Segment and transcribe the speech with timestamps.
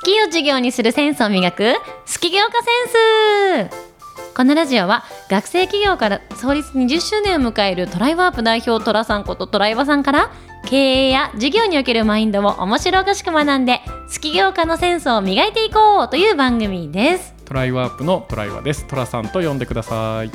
[0.00, 1.80] 好きを授業にするセンスを磨く好
[2.20, 2.52] き業家
[2.88, 10.30] センスこのラジオは学生企業から創立20周年を迎えるトライワープ代表トラさんことトライワさんから
[10.64, 17.34] 経営や事業におけるマインドを面白おかしく学んで好き業家のセンスを磨いていこうという番組です。
[17.44, 18.86] トライワープのトライワです。
[18.86, 20.30] トラさんと呼んでください。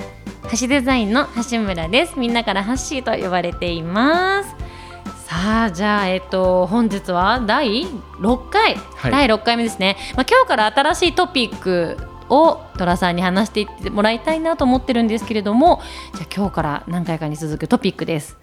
[0.60, 2.20] 橋デザインの橋村です。
[2.20, 4.50] みんなからハッシーと呼ばれています。
[4.50, 4.55] さ
[5.38, 9.12] あじゃあえっと本日は第6回、はい。
[9.12, 11.98] 第6回目ですね、まあ、今日から新しいトピック
[12.30, 15.82] を寅さんに話していってもらいたいなと思ってるんですけれども
[16.14, 18.38] じゃあ今日から何回かに続くトピックです。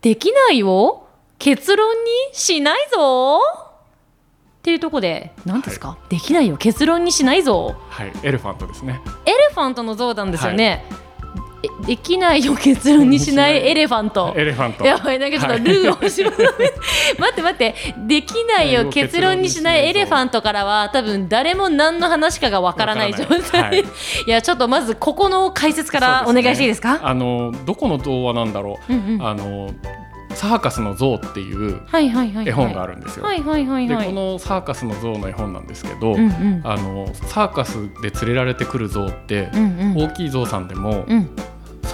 [0.00, 3.40] できないを結論にしないぞ。
[3.40, 7.76] っていうところで何ですか、できないを結論にしないぞ。
[7.88, 9.00] はいエレファントですね。
[9.24, 11.05] エレファントの像なんですよね、え
[11.86, 14.34] できないを結論にしないエレファント。
[14.36, 14.84] エレファント。
[14.84, 16.36] やばいなんかちょっとルーを後ろの
[17.18, 17.74] 待って待って
[18.06, 23.80] できないを結論にしないエレファントからは多分誰も何の話かがわからない状態、ない。
[23.80, 23.84] い、
[24.30, 27.00] やちょっとまずここの解説からお願いしていいですか？
[27.02, 29.26] あのどこの童話なんだろう、うんうん。
[29.26, 29.70] あの
[30.34, 32.48] サーカスの象っていうはいはいはいはい。
[32.48, 34.06] 絵本があるんですよ、はいはいはいはい。
[34.06, 36.60] でこのサーカスの象の絵本なんですけど、うんうん。
[36.64, 39.96] あのサーカスで連れられてくる象って、うんうん。
[39.96, 41.30] 大きい象さんでも、うん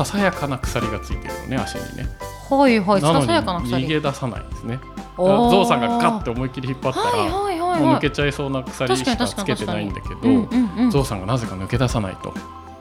[0.04, 2.08] ささやかな鎖がついてるのね足にね、
[2.48, 4.78] はいはいささやかな逃鎖げ出さないんですね。
[5.16, 5.50] おー。
[5.50, 7.80] 象さんがガッて思いっきり引っ張ったら、はいはいはい。
[7.80, 10.90] もう抜はいけちゃいそうな鎖しかつけてないんだけど、うんうんうん。
[10.90, 12.34] 象さんがなぜか抜け出さないと。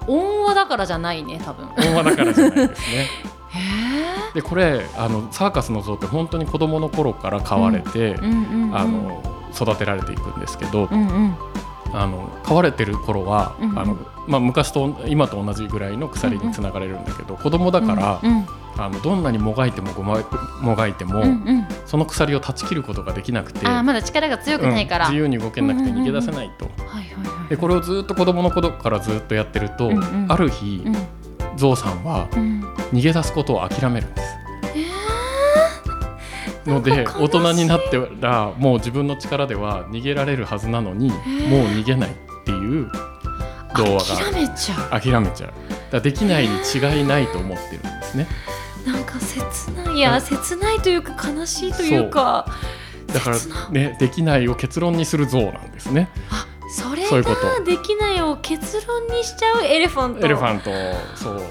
[0.08, 1.68] 音話だからじゃないね多分。
[1.78, 3.08] 大話だからじゃないですね。
[3.52, 8.78] へでこれあのサーカスの象って本当に子供の頃から飼われて、えうんうんうん。
[8.78, 9.22] あの
[9.54, 11.36] 育てられていくんですけど、うんうん
[11.94, 13.72] あの飼われてる頃は、うん。
[13.72, 13.98] うんあの
[14.28, 18.46] まあ、昔と今と同じぐらいの鎖につながれるんだけど、子供だから、うん
[18.78, 20.24] あのどんなにもがいてもごま
[20.62, 21.68] もがいても、うんうん。
[21.86, 26.70] その鎖を断ち切ることができなくて、まだ力が強くないから、うん自由に動けなくてうんうんうん逃げ出せないと。
[27.50, 30.26] でこれをずっと子供の頃からずっとやってると、うんうん。
[30.30, 30.96] ある日、うん。
[31.58, 32.64] ゾウさんはうん。
[32.94, 34.36] 逃げ出すことを諦めるんです。
[36.66, 41.18] えので大人になってらもう自分の力では逃げられるはずなのにもう
[41.68, 42.14] 逃げないっ
[42.46, 42.92] ていう
[43.76, 45.54] 童話ー、諦がめちゃ諦めちゃう。
[45.92, 48.28] だできないに違いないと思ってるんですね。
[48.86, 49.96] うなんか切ない。
[49.96, 52.46] いや切ないというか悲しいというか
[53.08, 56.10] だからねできないを結論にする象なんですね。
[56.30, 57.48] あそれそういうこと。
[57.48, 60.26] ができないを結論にしちゃうエレファント。
[60.26, 60.72] エレファント
[61.16, 61.42] そう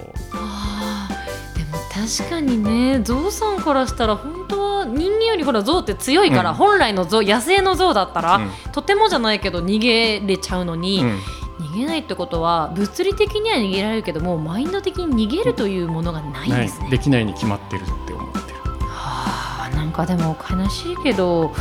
[2.19, 6.57] 確かにねゾウさんからしたら本当は人間よりほらゾウって強いから、うん。
[6.57, 8.51] 本来のゾウ野生のゾウだったら、うん。
[8.73, 11.19] とてもじゃないけど逃げれちゃうのに、うん。
[11.61, 16.91] 逃げないってことは物理的には逃げられるけどもマインド的に逃げるというものがないんですね。
[16.91, 18.59] できないに決まってるって思ってる。
[18.81, 21.53] はあなんかでも悲しいけど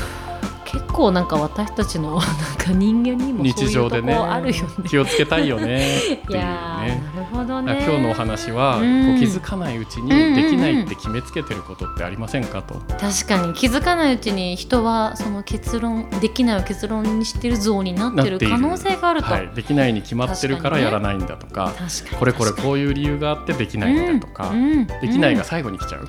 [0.71, 4.69] 結構なんか私たちの なんか人間にも日常でねあるよね。
[4.87, 5.97] 気をつけたいよね。
[5.97, 7.01] っていいうやね。
[7.11, 7.83] ーなるほどね。
[7.85, 9.05] 今日のお話は、うん。
[9.07, 13.53] こう気づかないうちにうんうんうんできないって決めつけてることってありませんかと、確かに。
[13.53, 19.33] 気づかないうちに人はその結論できないを結論にしてる像になってる可能性があると。
[19.33, 22.17] はい、できないに決まってるからやらないんだとか確かに。
[22.19, 24.71] これこれこういう理由があってできないんだとか、うん。
[24.71, 24.87] うん。
[24.87, 26.07] できないが最後に来ちゃう、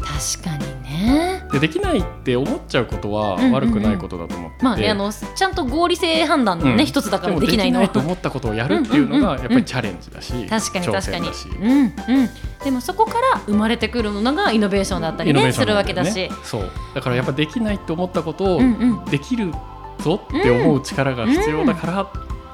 [0.00, 1.29] 確かにね。
[1.52, 7.88] でできないって思っちゃうことは悪くないことだと思ってて、まあねあのちゃんと合理性判断のね、うん一つだからでもできないのは。
[7.88, 11.28] と思ったことをやるっていうのがやっぱりチャレンジだし、確かに挑確かに。
[11.60, 11.92] うんうん。
[12.64, 16.14] でもそこから生まれてくるのがイノベーションだったりねするわけだし。
[16.14, 18.60] ねそうだからやっぱできないって思ったことを。
[19.10, 19.52] できる
[20.00, 22.06] ぞって思う力が必要だから、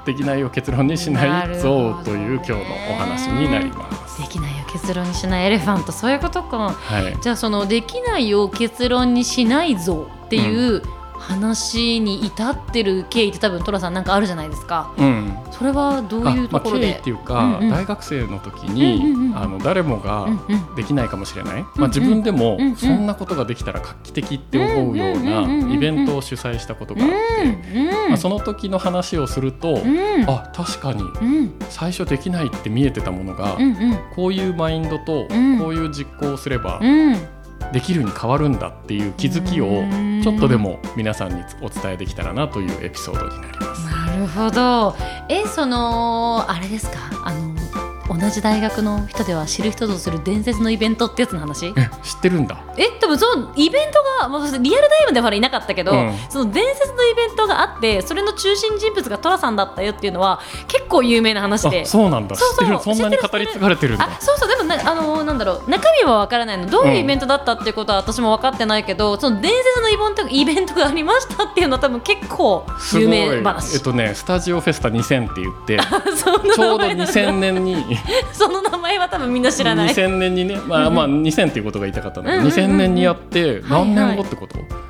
[0.04, 2.58] できないを結論にしなないぞという今日の
[2.92, 4.05] お話になります。
[4.18, 5.92] できないを結論にしないエレファント。
[5.92, 6.70] そういうことか。
[6.70, 10.82] はい、じゃあそのできないを結論にしないぞっていう
[11.28, 14.92] 話に至ってる経緯って多分トラさんなんかあるじゃないですか。
[14.96, 15.36] うん。
[15.50, 16.86] それはどういうところで？
[16.86, 17.02] あまあ、経緯っ。
[17.02, 17.70] ていうか、うんうん。
[17.70, 27.16] 大学生の時に、うんうんうんあの誰もがうんうんできないかもしれない、うんまあ、自分でもうんうんそんなことができたら画期的って思うよううんうんうんうんうんなイベントを主催したことがあって、
[27.74, 28.08] うんうん。
[28.08, 30.24] まあ、その時の話をすると、うん。
[30.26, 31.54] あ確かにうん。
[31.68, 33.98] 最初できないって見えてたものが、うんうん。
[34.14, 35.58] こういうマインドとうん。
[35.58, 37.16] こういう実行をすればうん
[37.72, 43.84] できるに変わるんだっていう気づきをうんちょっとでも皆さんにお伝えできたらなというエピソードになります。
[43.86, 44.96] なるほど。
[45.28, 46.98] え、そのあれですか？
[47.24, 47.54] あの
[48.08, 51.66] 同じ大学の人では知る人ぞする伝説のイベントってやつの話？
[51.76, 61.82] え知ってるんだえ多分そのイベントが、まあ、リアルタイムではいなかったけど、うんその伝説のイベントがあってそれの中心人物が寅さんだったよっていうのは結構有名な話で。
[61.82, 62.36] あそうなんだ。
[62.36, 62.80] そうそう。
[62.82, 64.04] そんなに語り継がれてるんだ。
[64.04, 64.48] あそうそう。
[64.48, 65.70] でもなあのなんだろう。
[65.70, 66.66] 中身は分からないの。
[66.66, 73.76] どういうイベントだったっていうことは私も分かってないけど、その伝説のイベントイベントがありましたっていうのは多分結構有名話。
[73.76, 75.78] えっとねスタジオフェスタ2000って言って
[76.16, 77.98] ちょうど名前なんだ2000年に。
[78.32, 79.88] その名前は多分みんな知らない。
[79.88, 80.58] 2000年にね。
[80.66, 82.74] まあまあ2000っていうことが言いたかったんだけどうんうんうんうん。
[82.74, 84.85] 2000年にやって何年後ってこと？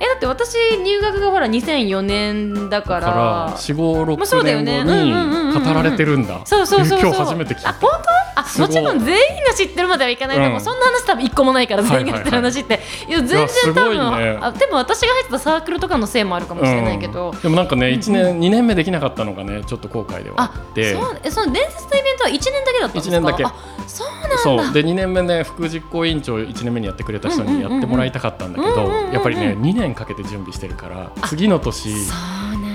[0.00, 3.00] えだって私入学がほら2004年だから。
[3.00, 4.84] から456まあそうだよね。
[4.84, 6.40] 年後に語られてるんだ。
[6.44, 7.10] そうそうそうそう。
[7.10, 7.70] 今日初めて聞いた。
[7.70, 8.08] あ本当？
[8.40, 10.60] あもちろん全員が知ってるまではいかないと思う、うん。
[10.60, 14.00] そんな話多分一個もないから全員が知ってる話って、いや全然多分、
[14.44, 17.40] あでも私が入ってたサークルとかのせいもあるかもしれないけど、うん。
[17.40, 20.94] でもなんかね1年2年目できなかったのがねちょっと後悔ではああって。
[20.94, 23.16] そうえその伝説のイベントは1年だけだったんですか？
[23.16, 23.44] 一年だけ。
[23.44, 23.54] あ
[23.98, 24.38] そうなんだ。
[24.38, 24.72] そう。
[24.72, 29.12] で2年目ね副実行委員長1年目にやってくれた人にやってもらいたかったんだけどうんうんうんうん。
[29.12, 31.92] やっぱりね2年かけて準備してるから次の年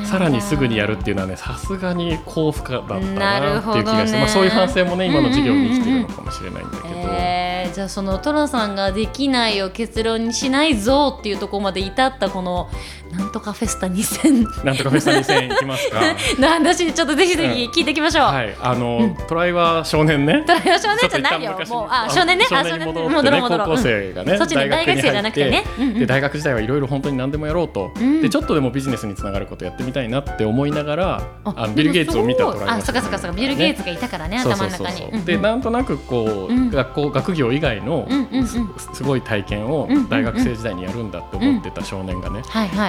[0.06, 4.20] さらにすぐにやるっていうのはねさすがに高負荷だったなっていう気がして、ね。
[4.20, 12.70] まあ、そういう反省もね今の授業に生きてるのかもしれないんだけど、えー、じゃあそのトラさんができないを結論にしないぞっていうところまで至ったこの
[13.12, 16.02] なんとかフェスタ2000なんとかフェスタ2000いきますか。
[16.40, 18.56] な話ちょっとぜひぜひ聞いていきましょう、はい。
[18.60, 20.44] あの、トライは少年ね。
[20.48, 21.60] トライは少年じゃないよ。
[21.70, 22.46] もうあ少年ね？
[22.52, 23.42] あ少年に戻少ってね。
[23.42, 25.64] 高校生がね、そっちね大学生じゃなくてね。
[25.78, 26.00] うんうん。
[26.00, 28.22] で大学時代はいろいろ本当に何でもやろうと、うん。
[28.22, 33.38] でちょっとでもビジネスにつながることやってみたいなって思いながらああのビル・ゲイツを見たトライはあそっかそっかそっか。
[33.38, 35.04] ビル・ゲイツがいたからね頭の中に。
[35.14, 35.26] うん。
[35.26, 36.72] でなんとなくこう、うん。
[36.72, 38.08] 学校学業以外の、
[38.46, 38.58] す
[38.94, 42.42] すごい体験を大学生時代にやるんだって思ってた少年がね、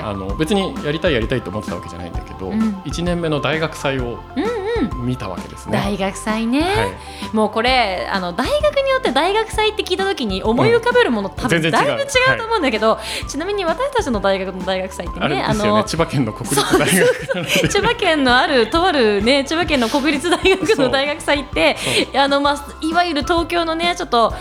[0.05, 2.61] あの別にやりたいやりたいと思ってたわけじゃないんだけど、うん。
[2.85, 4.64] 1年目の大学祭をうんうん
[4.97, 5.79] 見たわけですね。
[5.79, 7.37] 大学祭ね、はい。
[7.37, 11.87] もうこれあの大学によって大学祭って聞いた時に思い浮かべるもの、多分全然違う。
[11.87, 12.99] だいぶ違うと思うんだけど、
[13.29, 15.85] ちなみに私たちの大学の大学祭ってねですよね。
[15.87, 17.69] 千葉県の国立大学。
[17.69, 21.77] 千葉県のあるとあるね千葉県の国立大学の大学祭って
[22.15, 24.35] あのまあいわゆる東京のねちょっと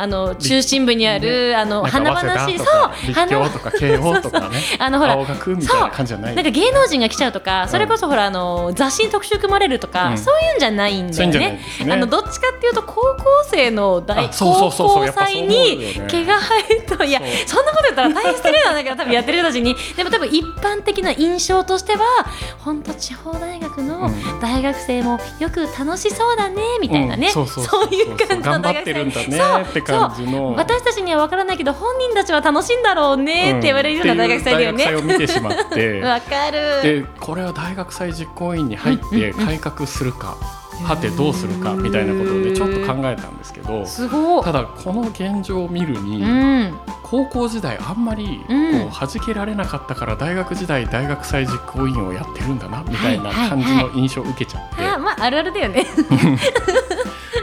[0.00, 2.66] あの中心部にある、あの華々しいそう
[3.06, 4.60] 立華教とか慶応とかね。
[4.78, 6.34] あのほら青学みたいな感じじゃない。
[6.34, 10.18] なんか芸能人が来ちゃうとか、それこそほらあの雑誌に特集組まれるとか、うん。
[10.18, 11.38] そういうんじゃないんだよね。
[11.38, 11.92] ね。
[11.92, 17.58] あのどっちかっていうと高校生の大高校祭に毛が生えるといやそう。
[17.58, 19.74] そんなこと言ったら大変失礼なんだけど多分やってる人たちに。
[19.96, 22.04] でも多分一般的な印象としては
[22.58, 24.40] 本当地方大学のうん。
[24.40, 27.32] 大学生もよく楽しそうだねみたいなね、うん。
[27.32, 29.04] そうそうそういう感じの大学生。
[29.28, 34.84] ねって感じそうの私たちには分からないけど本人たちは楽しいんだろうねって言われるような大学祭だよね。
[34.84, 36.82] う大学祭を見てしまって わかる。
[36.82, 40.36] でこれは大学祭実行委員に入って改革するか、
[40.84, 44.44] はてどうするかみたいなことでちょっと考えたんですけどすごい。
[44.44, 46.78] ただこの現状を見るに、うん。
[47.10, 55.86] 高校時代あんまりこうけられなかったから大学時代大学祭実行委員をやってるんだなみたいなはいはい感じの印象を受けちゃって、あ、まああるあるだよね。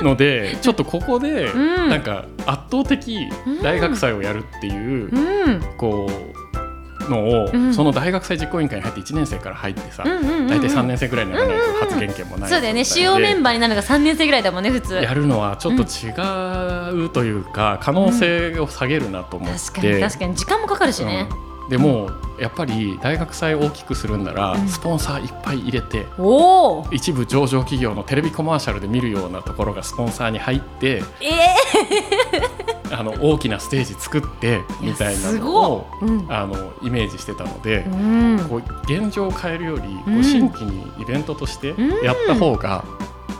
[0.02, 1.90] のでちょっとここでうん。
[1.90, 3.28] なんか圧倒的
[3.62, 5.62] 大学祭をやるっていううん。
[5.78, 7.74] こうのをうん。
[7.74, 10.48] その大学祭実行委員会に入って1年生から入ってさうんうんうんうん。
[10.48, 12.84] 大体3年生ぐらいにならないと発言権もないそうだよね。
[12.84, 14.96] 主要メンバーになるのが三年生ぐらいだもんね普通。
[14.96, 20.36] やるのはちょっと違うというか可能性を下げるなと思って、確かに確かに。
[20.36, 21.28] 時間もかかるしね。
[21.66, 22.10] うんでも
[22.40, 26.88] やっぱり大学祭を大きくするんなら、うんスポンサーいっぱい入れておお。
[26.92, 31.32] 一部上場企業のテレビコマーシャルで見るようなところがスポンサーに入ってえ
[32.92, 35.88] あの大きなステージ作ってみたいなすのを。
[36.02, 36.26] うん。
[36.30, 38.40] あのイメージしてたので、うん。
[38.50, 42.84] こう現状を変えるよりこうんう新規にイベントとしてやった方が、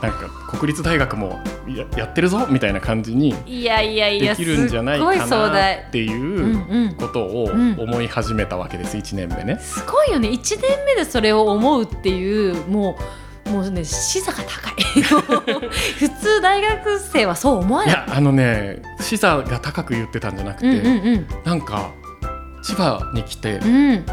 [0.02, 4.34] なんか国立大学もややってるぞみたいな感じにいやいやいや。
[4.34, 6.94] できるんじゃないかなっていうんううん。
[6.96, 9.58] ことをうん思い始めたわけです1年目ね。
[9.60, 12.98] すごいよね1年目でそれを思うっていうも
[13.46, 21.90] うもうね視座が高い 普通大学生はそう思わないいやあのね視座が高く言ってたんじゃなくて、うんうんなんか
[22.62, 24.04] 千葉に来てうんうん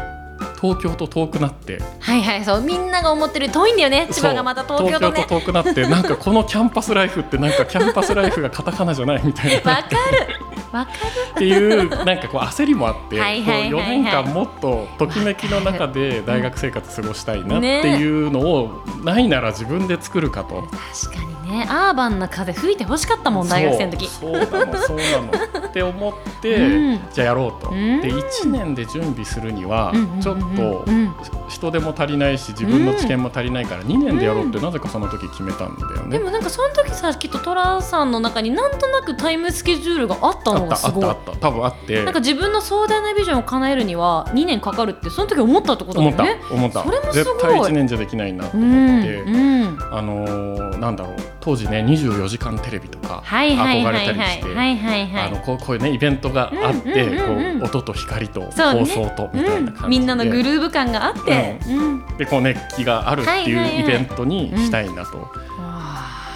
[0.64, 1.78] 東京と遠くなって。
[2.00, 5.16] はいはいそうみんなが思ってる遠いんだよね千葉がまた東京とね。
[5.18, 9.72] そう東京と遠くなって なんかこのキャンパスライフってなんかキャンパスライフがカタカナじゃないみたいな。
[9.72, 10.92] わかるわか
[11.34, 20.62] っていうなんかこう焦りもあって、はいはいはいはいこう4年間もっとときめきの中で大学生活過ごしたいなっていうのをないなら自分で作るかと。
[20.62, 20.68] る
[21.02, 24.08] 確かにねアーバンな風吹いてほしかったもん大学生の時。
[24.08, 25.66] そうそうなのそうなの。
[25.68, 27.00] って思って、 うん。
[27.12, 28.00] じゃあやろうと、うん。
[28.00, 30.20] で1年で準備するにはうんうんうんうん。
[30.20, 31.14] ちょっとうん
[31.48, 36.18] 人手も足りないし自分の知見も足りないから2年でやろうってなぜかその時決めたんだよね。
[36.18, 41.04] でもなんかその時さきっとトラさんの中になんとなくタイムスケジュールがあったのがすごい。
[41.04, 42.02] ったあった多分あって。
[42.04, 46.40] なんか自分の壮大なビジョンを叶えるには2年かかるってその時思ったってことだ思ったよね。
[46.50, 46.82] 思った。
[46.82, 47.34] それもすごい。
[47.34, 49.20] 絶対1年じゃできないなとうん思って。
[49.20, 49.78] うん。
[49.92, 57.60] あのーなんだろう当時ね24時間テレビとか憧れたりして、あのこうこういうねイベントがあって、うんうんうんうん。
[57.60, 62.16] こう音と光と放送とみたいな感じで、うん、みんなのグルーヴ感があって、うん。
[62.16, 65.28] でこう熱気があるっていうイベントにしたいなと。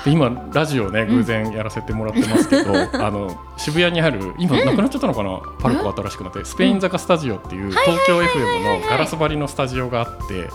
[0.06, 10.48] 今ラジオね偶然やらせてもらってますけど、あの渋谷にある今なくなっちゃったのかな、パルコ新しくなってスペイン坂スタジオっていう東京 FM のガラス張りのスタジオがあって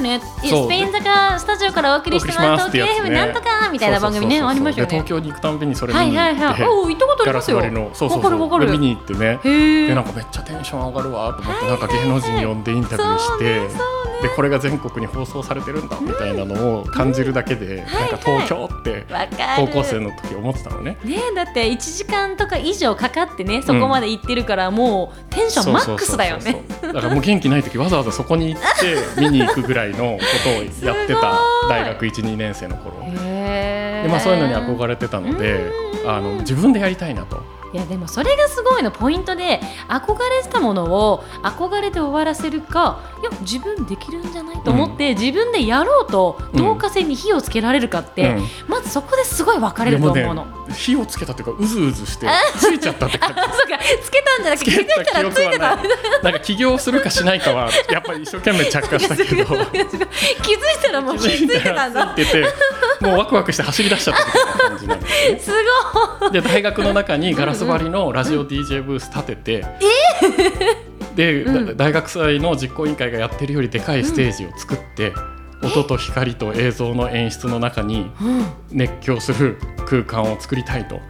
[0.00, 0.66] したねそう。
[0.66, 3.10] スペイン坂スタジオからお送りしてます東京 FM ね。
[3.10, 4.92] なんとかみたいな番組ねありましたよね。
[4.92, 7.60] で東京に行くたんびにそれ見はいに行って、はいはいおお行ったことありますよ。
[7.60, 8.60] そうそうそう。
[8.60, 9.38] で見に行ってね。
[9.42, 19.06] でなんかめっちゃテンション上がるわと思ってなんか芸能人呼んでインタビューして、そうねでこれが全国に放送されてるんだみたいなのを感じるだけで、なんか東京って
[19.56, 20.98] 高校生の時思ってたのね。
[21.04, 26.64] ねだって1時間とか以上かかってねそこまで行ってるから、もうテンションマックスだよね。
[26.82, 35.72] だからもう元気ない時わざわざそこに行って見に行くぐらいのことをやってた 大学12年生の頃で、まあ、そういうのに憧れてたので
[36.04, 36.10] うん。
[36.10, 37.59] あの自分でやりたいなと。
[37.72, 48.46] いやでもそれがすごいのポイントで憧れてたものを憧れて終わらせるかいや自分できるんじゃないと思って、自分でやろうと導火線に火をつけられるかって、うん。
[48.66, 50.44] まずそこですごい分かれると思うの。
[50.46, 53.40] ね火をつけたというかうずうずしてついちゃったって感じ。
[53.40, 55.76] あ そうかつけたんじゃなくて気づいたらついてた
[56.22, 59.44] なんか起業するかしないかはやっぱり一生懸命着火したけど。
[59.44, 59.78] 気づい
[60.82, 62.14] たらもう火ついてたんだ。
[62.16, 62.46] ついてて
[63.00, 65.40] もうワクワクして走り出しちゃったみたいな感じなんですよね。
[65.40, 65.50] す
[66.20, 66.30] ごい。
[66.30, 69.64] で大学の中にガラス張りのラジオ DJ ブース立てて、
[71.14, 75.12] で、大学祭の実行委員会がやってるよりでかいステージを作って、
[75.62, 78.46] 音と光と映像の演出の中にうん。
[78.70, 81.00] 熱狂する空間を作りたいと。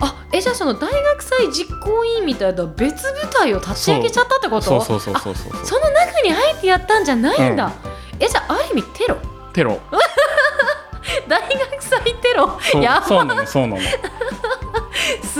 [0.00, 4.62] あえじゃあその大学祭実行委員みたいな別部隊を立ち上げちゃったってこと？
[4.62, 7.72] そうそうそうそうそうあその中にあえてやったんじゃないんだ、
[8.20, 9.16] えじゃあある意味テロ？
[9.52, 9.80] テロ。
[11.26, 12.56] 大学祭テロ？
[12.60, 13.80] そうやそうなのそうなの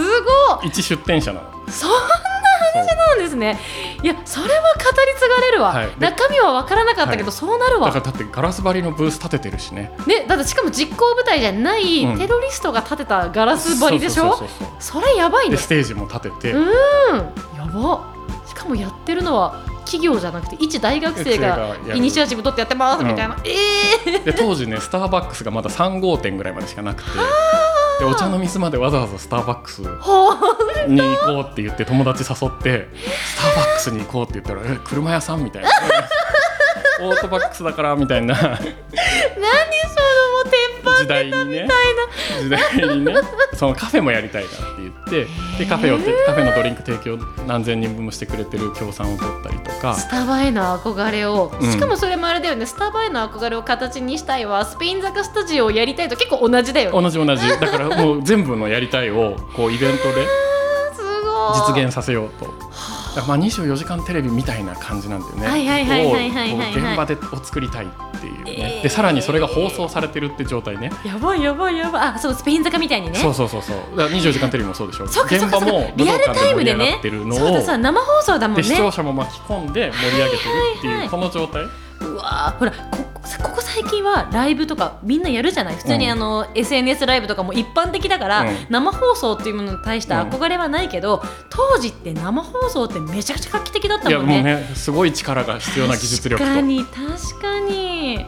[0.03, 0.69] すごい。
[0.69, 1.47] 一出店者なの。
[1.69, 3.59] そんな話なんですね。
[4.03, 5.87] いやそれは語り継がれるわ、はい。
[5.99, 7.33] で中身は分からなかったけど、はい。
[7.33, 7.87] そうなるわ。
[7.89, 9.93] だからだってガラス張りのブース立ててるしね。
[10.07, 12.19] ねだってしかも実行部隊じゃない、うん。
[12.19, 14.39] テロリストが建てたガラス張りでしょ？
[14.79, 16.67] それやばいねでステージも立てて、うん。
[17.57, 18.17] やば。
[18.47, 27.11] しかもやってるのは企業じゃなくて一大学生がイニシアチブ取ってやってますみたいな、ええで当時ねスターバックスがまだ3号店ぐらいまでしかなくて
[27.99, 29.89] でお茶の水までわざわざスターバックスに
[31.01, 35.69] 行こうって言って友達誘ってスターバックスに行こうって言ったら「え車屋さん?」みたいな
[37.03, 38.35] 「オートバックスだから」みたいな
[40.99, 41.69] 時代にね。
[42.43, 43.15] 時代にね。
[43.55, 45.27] そのカフェもやりたいなって言って
[45.59, 49.95] でカフェをてカフェのドリンク提供何千人分もしてくれてる協賛を取ったりとか。
[49.95, 51.73] スタバへの憧れを、うん。
[51.73, 52.67] しかもそれもあれだよね。
[52.67, 57.03] スタバへの憧れを形にしたいはスペイン坂スタジオをやりたいと結構同じだよね。
[57.03, 57.49] 同じ同じ。
[57.49, 60.27] だからもう全部のやりたいをこうイベントで
[61.69, 62.68] 実現させようと。
[63.27, 65.47] まあ24時間テレビみたいな感じなんだよね。
[65.47, 68.55] はいはいはいはいはい現場でを作りたいっていうね。
[68.57, 70.91] えーでさらにそれが放送されてるって状態ね。
[71.05, 73.77] やばいやばいやばいあそうスペイン坂みたいにねそうそうそうそう。
[73.97, 75.09] だから24時間テレビもそうでしょ。
[75.09, 80.39] そう現場も武リアルタイムでねそうだをそうだ生放送だもんねで視聴者も巻き込んで盛り上げてる
[80.79, 81.63] ってはいうこの状態。
[82.01, 82.73] うわーほら
[83.81, 85.77] 最近はライブとかみんなやるじゃない？
[85.77, 88.57] 普通にうんあの、SNS ライブとかも一般的だから、うん。
[88.69, 94.43] 生放送っていうものに対して憧れはないけど、当時って生放送ってめちゃくちゃ画期的だったいやもんね。
[94.43, 98.27] ねすごい力が必要な技術力確かに確かに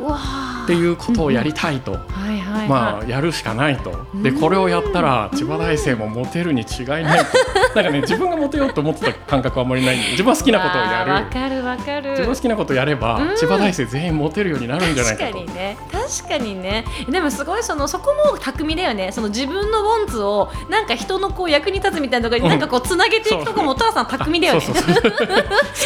[0.00, 1.92] うわーていうことをやりたいと。
[1.92, 1.98] は
[2.32, 2.60] いはい。
[2.60, 3.90] はい、まあやるしかないと。
[4.22, 4.40] でうん。
[4.40, 7.24] これをやったら千葉大生もモテるに違いないと。
[7.74, 9.96] なんかね自分がモテようと思ってた感覚はあんまりない。
[9.96, 11.30] 自分は好きなことをやる。
[11.30, 12.10] かるわかる。
[12.10, 13.36] 自分が好きなことをやれば、うん。
[13.36, 15.32] 千葉大生全員モテるようになるんじゃないかと。
[15.32, 15.76] 確かにね。
[15.90, 16.84] 確確かにね。
[17.08, 19.12] でもすごいそのそこも巧みだよね。
[19.12, 24.60] その自分のウォンツをなんか人のこう役に立つみたいなところになんかこうつなげていくとこもトラさん巧みだよね。
[24.60, 25.02] そうそうそう。
[25.02, 25.10] 好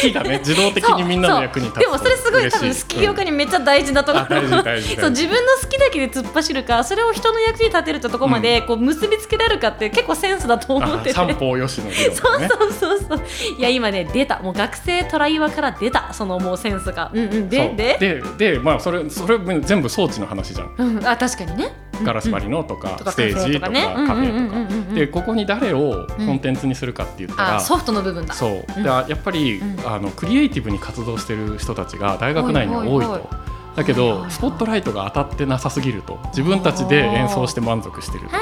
[0.01, 0.39] きだね。
[0.39, 2.03] 自動的にみんなの役に立つそうそう。
[2.03, 4.95] でもそれすごい多分好き業界にめっちゃ大事なところ、あ大事大事大事。
[5.01, 13.19] そう自分の好きだけで突っ走るかそれを人の役に立てるってところまでこう結びつけられるかって結構センスだと思ってて、あ三方よしの理論そうそうそうそう。
[13.57, 14.39] いや今ね出た。
[14.39, 16.13] もう学生トライワから出た。
[16.13, 17.11] そのもうセンスが。
[17.13, 17.49] うんうん。
[17.49, 17.75] でそう。
[17.75, 17.97] で？
[18.37, 20.75] ででまあそれそれ全部装置の話じゃん。
[20.77, 21.07] うん。
[21.07, 21.71] あ確かにね。
[22.03, 24.83] ガラス張りのとか、とかステージとかカフェとかねカフェとうんうんうんうんうん。
[24.85, 28.33] かでここに誰をコンテンツにするかって言ったら、あソフトの部分だ。
[28.33, 28.51] そう。
[28.51, 29.87] うやっぱり、うん。
[29.87, 33.29] あのクリエイティブに活動してる人たちが大学内には多いと。
[33.75, 38.37] だけどスポットライトが当たってなさすぎると自分たちで演奏して満足してるとか、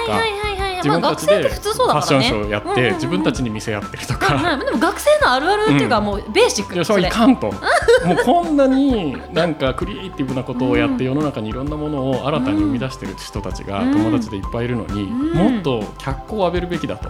[0.84, 2.01] まあ分たちで学生って普通そうだからね。
[2.01, 6.75] ファッションショーやって、自分たちに見せ合ってるとうんか、うんでも学生のあるあるっていうか、うんもうベーシック。
[6.75, 7.03] いやそれ。
[7.03, 7.48] はいかんと。
[8.05, 13.91] もうこんなになんかクリエイティブなことをやって世の中にいろんなものを新たに生み出してる人たちがうん。
[13.93, 15.34] 友達でいっぱいいるのに、ん。
[15.34, 17.10] もっと脚光を浴びるべきだと。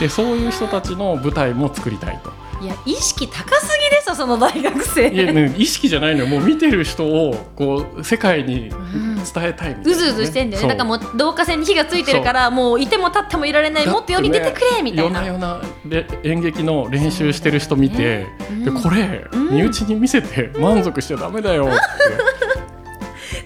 [0.00, 2.32] でそういう人たちの舞台も作りたいと。
[2.64, 5.08] いや意識高すぎですよその大学生。
[5.08, 6.26] いや、ね、意識じゃないのよ。
[6.26, 10.68] もう見てる人をこう世界にん伝えたいみたいなね、うずうずしてんだよね。
[10.68, 19.54] なんかもうう導火線に火がついてるからもういても立ってもいられないもっと世に出てくれみたいな、夜な夜なで演劇の練習してる人見て、うんでこれ、うん。
[19.54, 21.74] 身内に見せて満足しちゃダメだよって、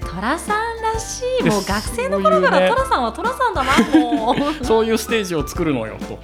[0.07, 1.45] 寅さんらしい。
[1.45, 4.37] でもう学生の頃から寅さんは寅さんだなもう。
[4.65, 6.19] そういうステージを作るのよと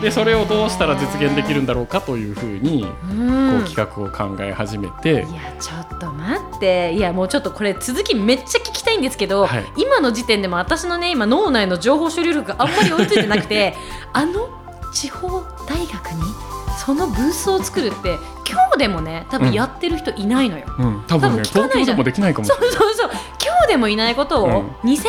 [0.00, 3.50] でそれをどうしたら実現できるんだろうかというふうに、うん。
[3.50, 5.26] こう企画を考え始めて、いや
[5.60, 6.92] ちょっと待って。
[6.94, 9.64] いやもうちょっとこれ続きめっちゃ聞きたいんですけど、はい。
[9.76, 13.74] 今の時点でも私のね今脳内の情報処理力があんまり追いついてなくて
[14.12, 14.48] あの
[14.92, 15.28] 地方
[15.68, 16.22] 大学に
[16.78, 20.66] そのブースを作るって今日でもね多分やってる人いないのよ。
[20.78, 21.94] うん、多分ね多分聞かないじゃん。
[21.94, 23.10] 東京でもできないかもしそうそうそう
[23.70, 24.90] でもいないことをうん。
[24.90, 25.04] 2000年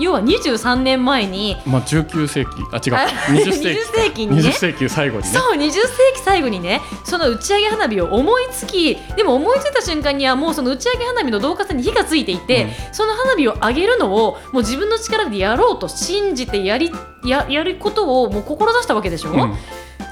[0.00, 3.06] 要は23年前にまあ、19世紀あ違う。
[3.06, 3.68] あ20世紀。
[3.68, 4.42] 20世紀にね。
[4.42, 5.28] 20世紀最後にね。
[5.30, 5.72] そう20世
[6.14, 12.70] 紀最後にねその打ち上げ花火を思いつきでも思いついた瞬間にはもうその打ち上げ花火の導火線に火がついていて、うん。
[12.92, 16.90] その花火を上げるのをもう自分の力でやろうと信じてやり
[17.24, 19.36] ややることをもう志したわけでしょ、うん。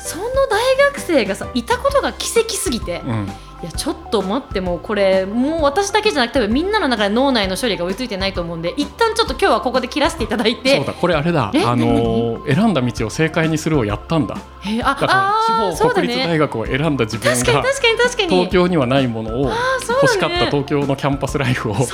[0.00, 3.28] その大学生がさいたことが奇跡すぎて、うん
[3.60, 10.76] いやちょっと待ってもうこれもう私だけじゃなくてみんなの中で脳内の処理が追いついてないと思うんで一旦ちょっと今日はここで切らせていただいて。
[10.76, 11.50] そうだこれあれだ。
[11.52, 11.64] え？
[11.64, 14.36] あのー選んだ道を正解にするをやったんだ。
[14.64, 14.68] え？
[14.68, 18.28] ーあだから地方国立大学を選んだ自分が確かに確かに確かに。
[18.28, 19.50] 東京にはないものを
[19.88, 21.88] 欲しかった東京のキャンパスライフを、そう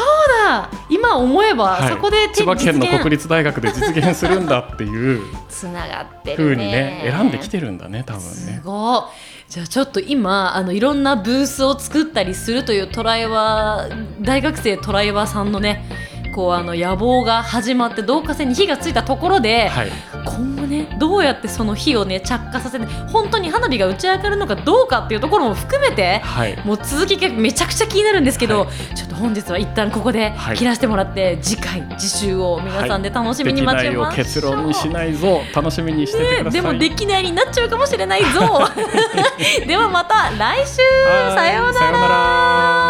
[0.47, 0.71] だ。
[0.91, 1.89] 今思えば、はい。
[1.89, 6.73] そこで手千葉県の国立大学で実現するんだっていう つながってるふうにね
[7.05, 8.61] ね選んできてるんだね多分すね。
[8.63, 9.03] ごい
[9.49, 15.85] じゃあちょっと今あのいろんなブースを作ったりするというトライワー大学生トライワーさんのね
[16.35, 19.91] こうあの野望が始まって導火線に火がついたところで、はい、
[20.27, 30.57] 今ねどうやってその火をね着火させて本当に花火が打ち上がるのかどうかっていうところも含めてはい、もう続きがめちゃくちゃ気になるんですけど、はちょっと本日は一旦ここではい。
[30.57, 35.43] 切らせてもらって、次回次週を皆さんで楽しみに待ちできないをましょう、結論にしないぞ。
[35.55, 36.45] 楽しみにしててください。
[36.45, 38.41] ねでもできないになっちゃうかもしれないぞ。
[39.67, 40.83] ではまた来週。
[40.83, 41.35] はい。
[41.35, 42.84] さようなら